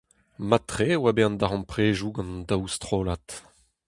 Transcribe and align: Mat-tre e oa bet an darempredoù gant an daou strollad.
Mat-tre 0.49 0.89
e 0.95 0.99
oa 0.99 1.11
bet 1.15 1.25
an 1.27 1.35
darempredoù 1.41 2.11
gant 2.15 2.31
an 2.35 2.39
daou 2.49 2.63
strollad. 2.75 3.27